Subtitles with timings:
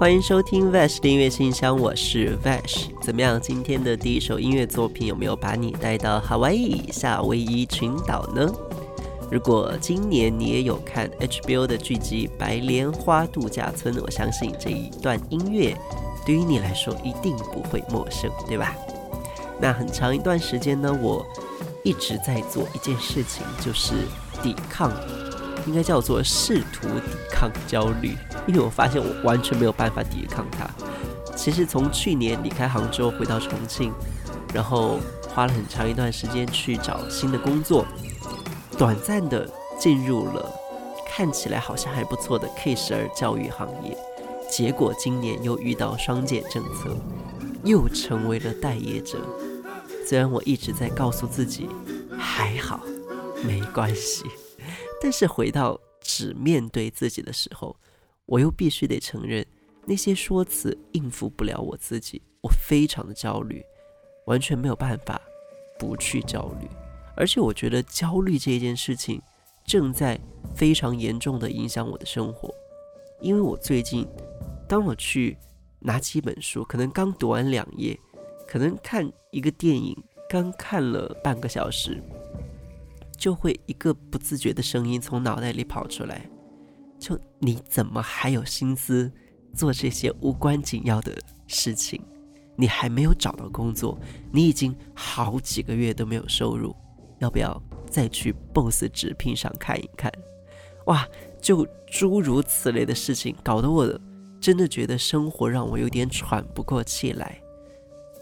[0.00, 2.86] 欢迎收听 Vash 的音乐信箱，我是 Vash。
[3.02, 3.38] 怎么样？
[3.38, 8.50] 今天的第一首音乐作品有没有把你带到夏威夷夏威夷群岛呢？
[9.30, 15.76] 如果今年你也有看 HBO 的剧集《白莲花度假村》，我相信这一段音乐
[16.24, 18.74] 对于你来说一定不会陌生，对吧？
[19.60, 21.22] 那很长一段时间呢，我
[21.84, 23.92] 一直在做一件事情，就是
[24.42, 24.90] 抵抗，
[25.66, 28.16] 应该叫做试图抵抗焦虑。
[28.46, 30.68] 因为我发现我完全没有办法抵抗它。
[31.36, 33.92] 其实从去年离开杭州回到重庆，
[34.52, 37.86] 然后花了很长一段时间去找新的工作，
[38.76, 40.52] 短暂的进入了
[41.08, 43.96] 看起来好像还不错的 K 十二教育行业，
[44.50, 46.96] 结果今年又遇到双减政策，
[47.64, 49.18] 又成为了待业者。
[50.06, 51.68] 虽然我一直在告诉自己
[52.18, 52.80] 还好，
[53.44, 54.24] 没关系，
[55.00, 57.76] 但是回到只面对自己的时候。
[58.26, 59.44] 我又必须得承认，
[59.86, 63.60] 那些说辞应付不了我自己，我非常的焦虑，
[64.26, 65.20] 完全没有办法
[65.80, 66.68] 不去焦虑。
[67.16, 69.20] 而且我觉得焦虑这件事情
[69.66, 70.16] 正在
[70.54, 72.54] 非常严重的影响我的生活，
[73.20, 74.06] 因为我最近，
[74.68, 75.36] 当我去
[75.80, 77.98] 拿起一本书，可能刚读完两页，
[78.46, 82.00] 可能看一个电影刚看了半个小时，
[83.20, 86.26] 就会一个不自觉的声音从脑袋里跑出来。
[86.98, 89.12] 就你怎么还有心思
[89.54, 92.00] 做这些无关紧要的事情？
[92.56, 93.98] 你还没有找到工作，
[94.32, 96.74] 你已经好几个月都没有收入，
[97.18, 100.10] 要不要再去 BOSS 直聘上看一看？
[100.86, 101.06] 哇，
[101.42, 103.86] 就诸如此类的事情，搞得我
[104.40, 107.38] 真的觉得生活让我有点喘不过气来。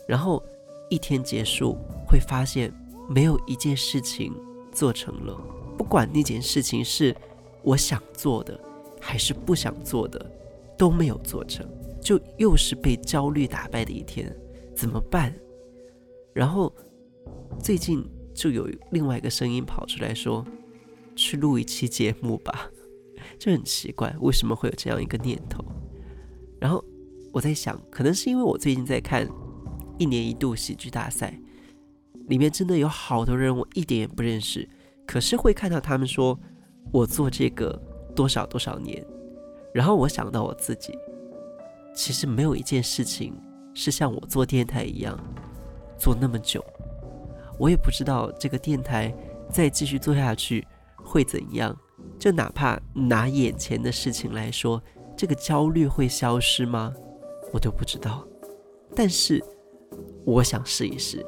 [0.09, 0.43] 然后
[0.89, 2.73] 一天结束，会发现
[3.09, 4.33] 没有一件事情
[4.79, 5.37] 做成了，
[5.77, 7.17] 不管那件事情是
[7.63, 8.59] 我想做的。
[9.01, 10.31] 还是不想做的
[10.77, 11.65] 都没有做成，
[12.01, 14.37] 就又是被焦虑打败的一天，
[14.75, 15.33] 怎么办？
[16.35, 16.75] 然后
[17.63, 20.45] 最近就有另外一个声音跑出来说
[21.15, 22.69] ：“去录一期节目吧。
[23.39, 25.65] ”就很奇怪，为什么会有这样一个念头？
[26.61, 26.85] 然后
[27.33, 29.27] 我在想，可能是因为我最近在看
[29.97, 31.41] 一年一度喜剧大赛，
[32.29, 34.69] 里面真的有好多人我一点也不认识，
[35.07, 36.39] 可是会看到他们说
[36.93, 37.79] 我做这个。
[38.17, 39.07] 多少多少年，
[39.73, 40.93] 然后我想到我自己，
[41.95, 43.33] 其实没有一件事情
[43.75, 45.17] 是像我做电台一样
[45.97, 46.65] 做那么久。
[47.61, 49.15] 我也不知道这个电台
[49.53, 50.67] 再继续做下去
[50.97, 51.79] 会怎样。
[52.19, 54.83] 就哪怕拿眼前的事情来说，
[55.17, 56.93] 这个焦虑会消失吗？
[57.53, 58.27] 我都不知道。
[58.97, 59.41] 但是
[60.25, 61.25] 我想试一试，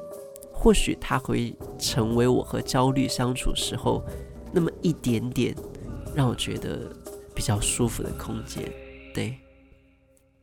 [0.61, 4.05] 或许它会成为我和焦虑相处时候
[4.53, 5.57] 那么一点点。
[6.13, 6.93] 让我觉得
[7.35, 8.71] 比较舒服的空间，
[9.15, 9.39] 对。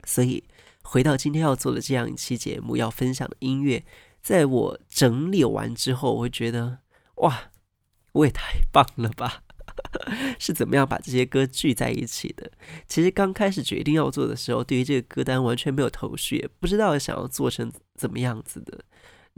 [0.06, 0.42] 所以
[0.82, 3.84] 回到今天要做的这样一期节目，要分享的音乐，
[4.22, 6.80] 在我整理完之后，我会觉得
[7.16, 7.52] 哇，
[8.14, 9.44] 我也太棒了吧！
[10.40, 12.50] 是怎么样把这些歌聚在一起的？
[12.88, 18.86] 其实刚开始决定要做的时候，对于这个歌单完全没有头绪，也不知道想要做成怎么样子的。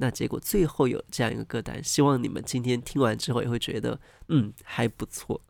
[0.02, 4.00] 那结果最后有这样一个歌单，希望你们今天听完之后也会觉得，
[4.30, 5.42] 嗯，还不错。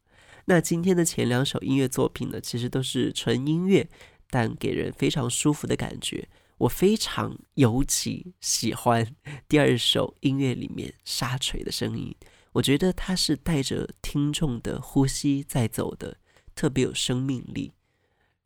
[0.46, 3.88] 那今天的前两首音乐作品呢，其实都是纯音乐，
[4.32, 6.28] 但给人非常舒服的感觉。
[6.58, 9.16] 我非常尤其喜欢
[9.48, 12.16] 第二首音乐里面沙锤的声音，
[12.54, 16.18] 我觉得它是带着听众的呼吸在走的，
[16.56, 17.72] 特别有生命力。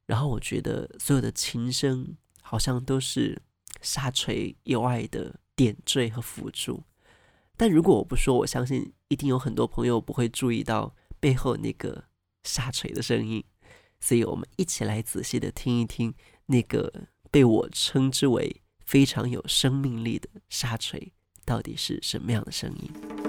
[0.05, 3.41] 然后我觉得所有的琴声好像都是
[3.81, 6.83] 沙锤以外的点缀和辅助。
[7.55, 10.95] 但如果我不说，我相信一定有很多朋友不会注意到。
[11.19, 12.03] 背后那个
[12.43, 13.41] 沙锤的声音，
[14.01, 16.13] 所以我们一起来仔细的听一听
[16.47, 16.91] 那个
[17.31, 21.13] 被我称之为非常有生命力的沙锤
[21.45, 23.22] 到底是什么样的声音。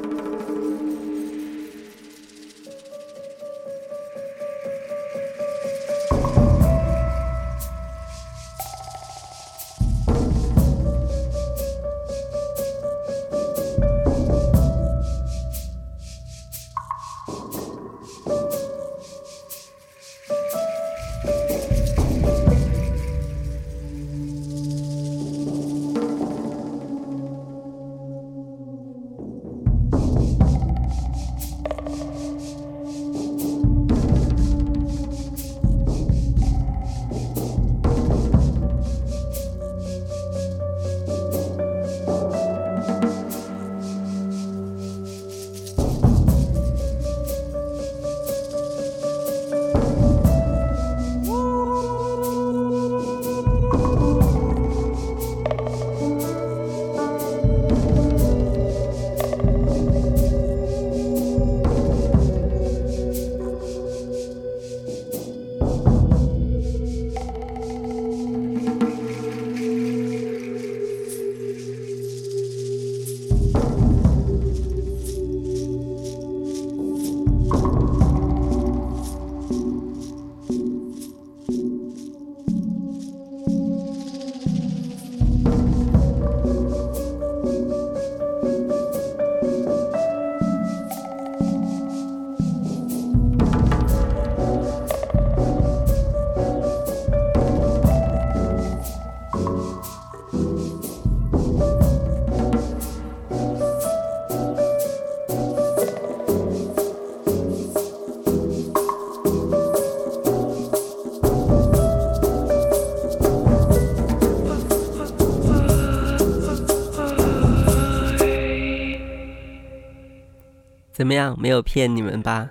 [120.94, 121.36] 怎么样？
[121.40, 122.48] 没有骗你们吧？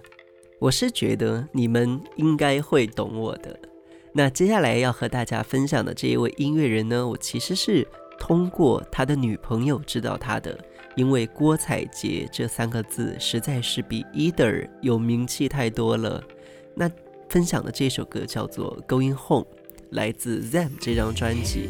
[0.60, 3.58] 我是觉得你们应该会懂我的。
[4.12, 7.88] 那接下来要和大家分享的这一位音乐人呢，我其实是
[8.20, 10.60] 通过他的女朋友知道他的，
[10.98, 16.22] 因为郭采洁这三个字实在是比 Either 有名气太多了。
[16.76, 16.92] 那
[17.30, 19.46] 分享的这首歌叫做《Going Home》，
[19.92, 21.70] 来自 Them 这张专辑。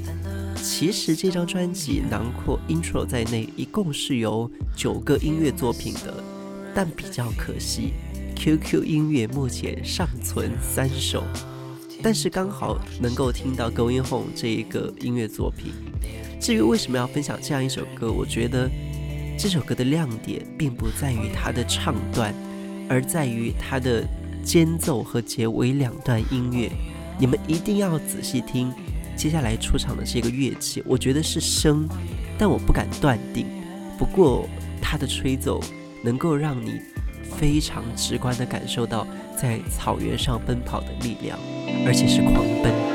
[0.55, 6.32] 其实这张专辑囊括 Intro 在内，一共是由九个音乐作品的。
[6.75, 7.93] 但比较可惜
[8.35, 11.23] ，QQ 音乐目前尚存三首，
[12.01, 15.71] 但是刚好能够听到《Going Home》这一个音乐作品。
[16.41, 18.67] 至于为什么要分享这样一首歌，我觉得
[19.37, 22.33] 这首歌的亮点并不在于它的唱段，
[22.89, 24.03] 而在于它的
[24.43, 26.71] 间奏和结尾两段音乐。
[27.19, 28.73] 你们一定要仔细听
[29.15, 31.87] 接下来出场的这个乐器，我觉得是笙，
[32.37, 33.45] 但我不敢断定。
[33.95, 34.49] 不过
[34.81, 35.61] 它的吹奏。
[36.03, 36.81] 能够让你
[37.39, 41.39] 非常直观的感受到在草原上奔跑的力量，
[41.87, 42.92] 而且是狂奔。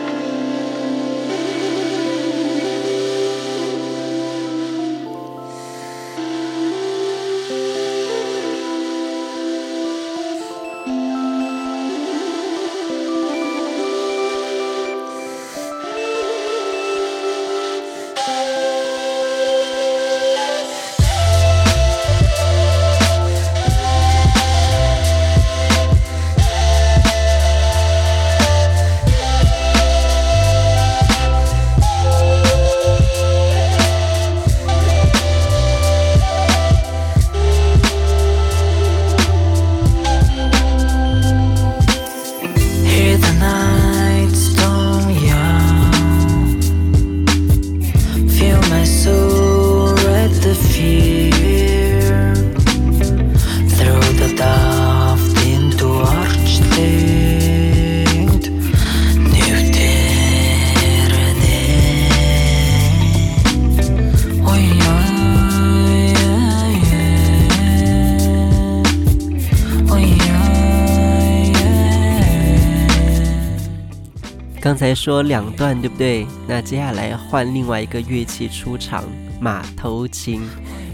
[74.68, 76.26] 刚才说两段对不对？
[76.46, 79.02] 那接下来换另外一个乐器出场，
[79.40, 80.46] 马头琴。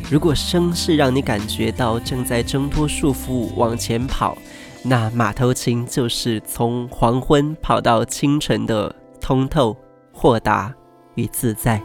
[0.09, 4.38] 如果声是让你感觉到正在挣脱束缚往前跑，
[4.85, 9.76] 那马头琴就是从黄昏跑到清晨的通透、
[10.12, 10.73] 豁达
[11.16, 11.83] 与自在。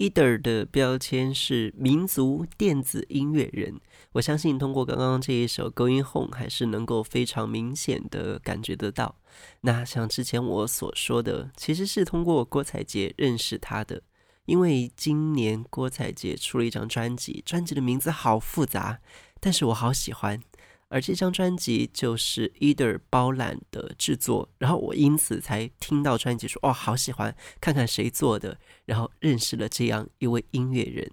[0.00, 3.78] Eder 的标签是民族电子音乐人，
[4.12, 9.16] 我相信通过刚刚这一首《Going Home》，还是能够非常明显的感觉得到。
[9.60, 14.02] 那像之前我所说的，其实是通过郭采洁认识他的，
[14.46, 19.00] 因为今年郭采洁出了一张专辑，专辑的名字好复杂，
[19.38, 20.40] 但是我好喜欢。
[20.90, 31.08] 而这张专辑就是 Eder 包揽的制作，然后我因此才听到专辑说哦，好喜欢，看看谁做的，然后认识了这样一位音乐人。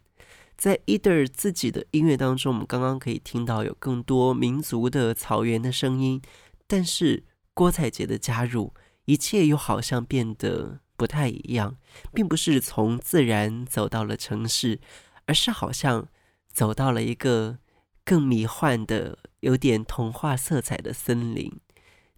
[0.57, 6.19] 在 Eder 自己的音乐当中，我们刚刚可以听到有更多民族的草原的声音，
[6.65, 8.73] 但是郭采洁的加入，
[9.05, 11.77] 一切又好像变得不太一样，
[12.11, 14.79] 并不是从自然走到了城市，
[15.27, 16.07] 而是好像
[16.51, 17.59] 走到了一个
[18.03, 19.19] 更迷幻的。
[19.47, 21.49] 有点童话色彩的森林。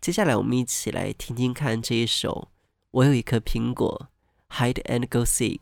[0.02, 2.50] 接下来我们一起来听听看这一首
[2.90, 4.10] 我有一颗苹果
[4.50, 5.60] hideandgoseek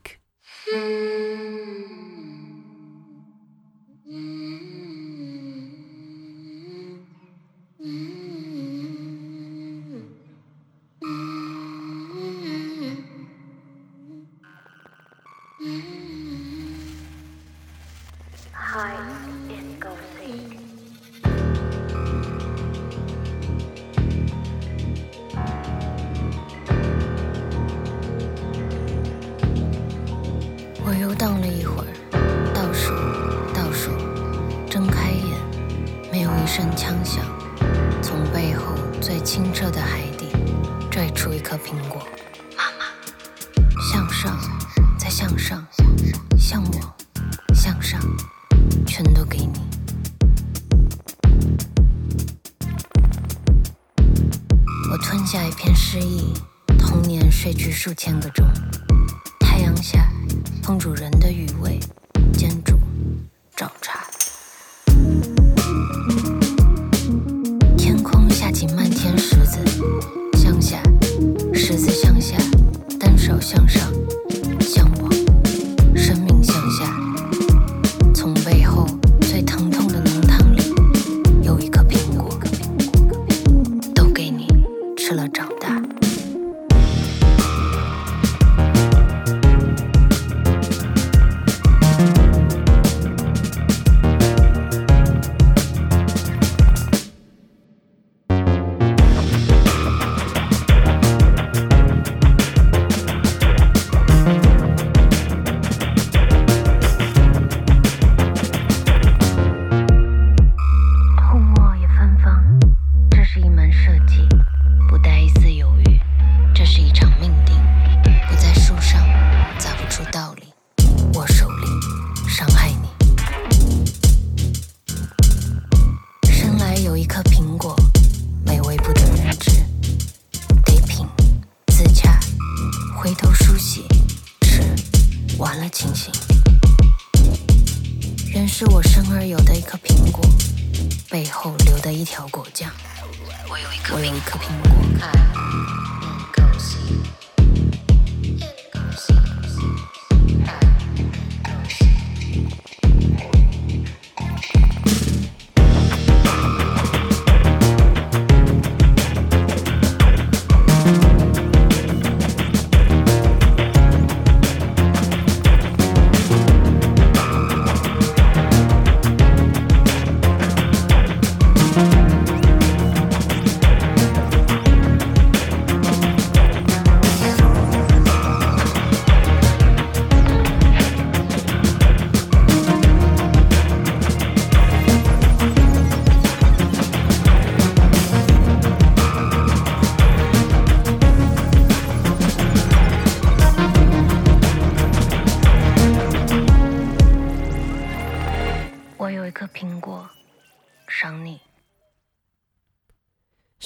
[57.87, 58.29] 数千个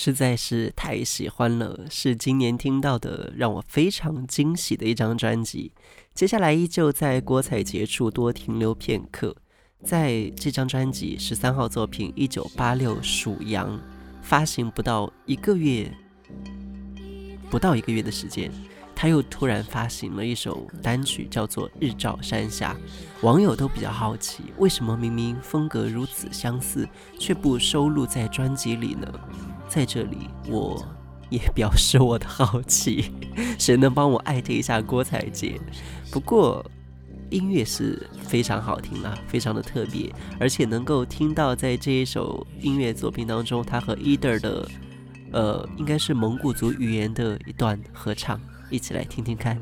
[0.04, 5.74] 实在是太喜欢了，是今年听到的让我非常惊喜的一张专辑。
[6.16, 9.36] 接下来依旧在郭采洁处多停留片刻，
[9.84, 13.78] 在这张专辑十三号作品《一九八六属羊》
[14.24, 15.94] 发行不到一个月，
[17.52, 18.52] 不到一个月的时间。
[18.96, 22.76] 他又突然发行了一首单曲，叫做《日照山下》。
[23.24, 26.90] 网友都比较好奇，为什么明明风格如此相似，
[27.20, 29.08] 却不收录在专辑里呢？
[29.72, 30.86] 在这里，我
[31.30, 33.10] 也表示我的好奇，
[33.58, 35.58] 谁能帮我艾特一下郭采洁？
[36.12, 36.70] 不过
[37.30, 44.68] 音乐是非常好听啊，非常的特别，而且能够听到在这一首音乐作品当中，他和 Eder 的，
[45.32, 48.38] 呃，应该是蒙古族语言的一段合唱。
[48.70, 49.58] 一起来听听看。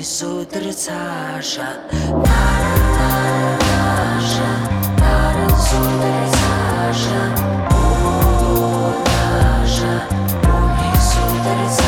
[0.00, 0.92] из утрица.
[2.24, 2.78] Тара,
[3.68, 4.50] тараша,
[4.98, 7.20] тара из утрица.
[7.70, 9.94] О, тараша,
[10.42, 11.79] помни из утрица.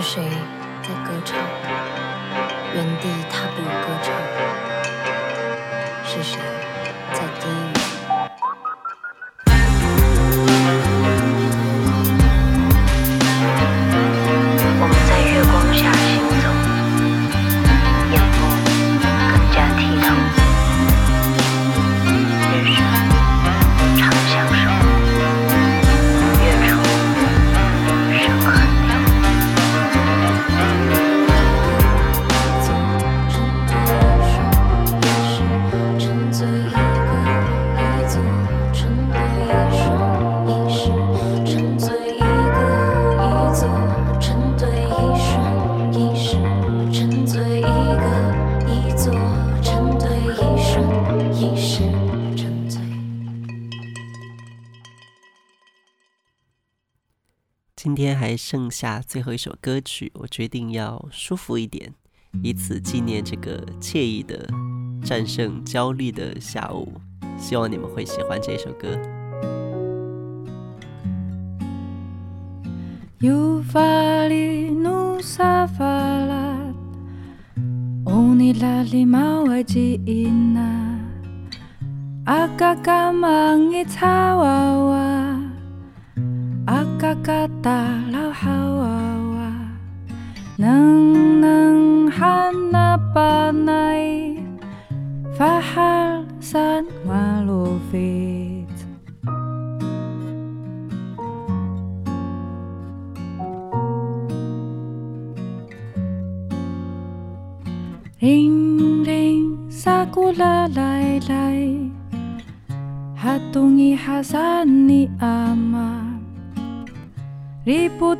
[0.00, 0.22] 是谁
[0.80, 1.36] 在歌唱？
[2.72, 4.14] 原地踏步歌唱。
[6.04, 6.38] 是谁
[7.12, 7.48] 在低
[57.80, 61.94] 今天还剩下最后一首歌曲，我决定要舒服一点，
[62.42, 64.48] 以此纪念这个惬意的
[65.04, 66.92] 战胜焦虑的下午。
[67.38, 68.98] 希望你们会喜欢这首歌。
[86.68, 89.72] akakata lao hawawa
[90.60, 94.04] nang nang hanapanay
[95.32, 98.68] fahal san malupit
[108.18, 111.88] Ring ring, sakula lay lay
[113.14, 115.37] Hatungi hasani ah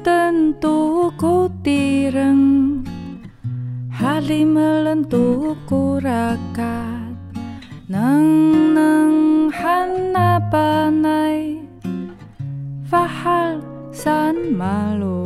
[0.07, 2.85] tentu ku tireng.
[3.91, 7.15] Hali melentu ku rakat.
[7.91, 8.29] Neng
[8.77, 11.63] neng hana panai.
[12.87, 15.18] Fahal san malu.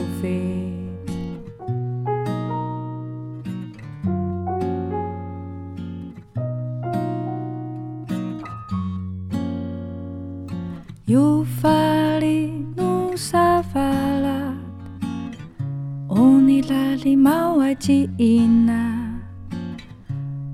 [17.80, 18.82] chi ina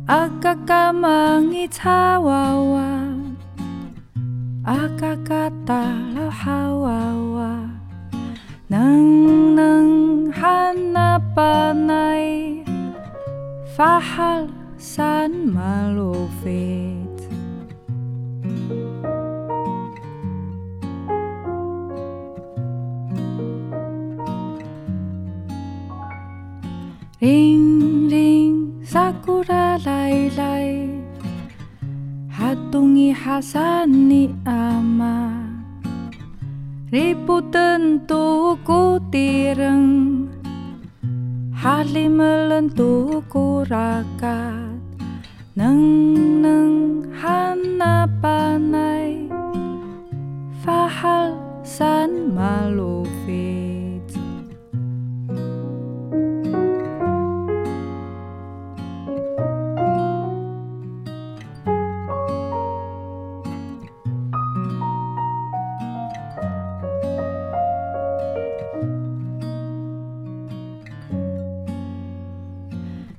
[0.07, 2.42] aka ka mang i cha wa
[8.70, 11.09] nang nang han na
[14.78, 16.12] san ma lo
[27.18, 30.87] Ring ring sakura lai lai.
[32.31, 35.35] Hatungi hasani ama.
[36.94, 40.31] Ribu tentuku tireng.
[41.59, 44.78] Hali melentuku rakat.
[45.59, 45.83] Neng
[46.38, 46.77] neng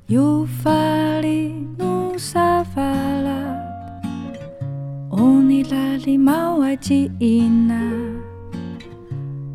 [0.10, 3.62] Yufalinu safalat
[5.14, 7.92] Unilali mawaji ina.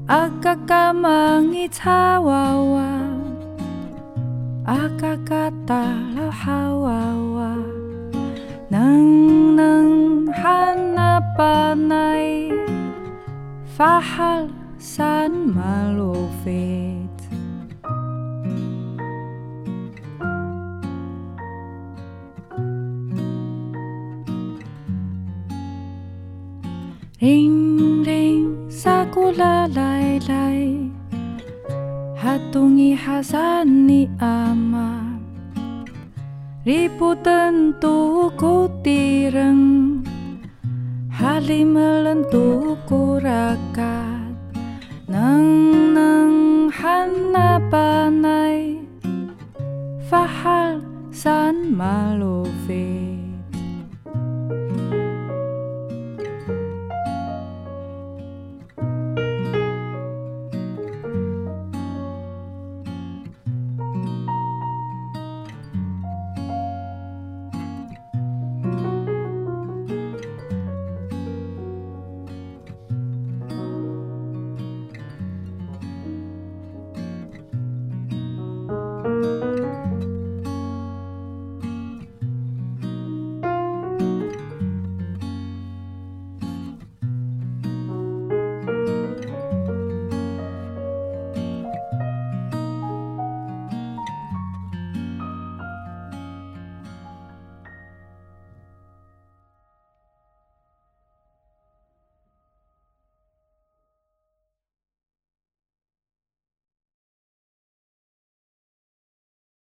[0.06, 2.86] Akakamangi cawawa
[4.66, 7.56] Akakata lohawawa
[8.70, 11.82] Neng neng hanapanai
[13.74, 16.93] Fahal san malufi Fahal san malufi
[27.24, 30.92] Ring ring sakula lay lay
[32.20, 35.16] Hatungi hasan ni ama
[36.68, 40.04] Ributan tu kutireng
[41.08, 44.36] Halimelan tu kurakat
[45.08, 45.48] Nang
[45.96, 48.04] nang hanapanay
[50.12, 53.03] Fahal san malufit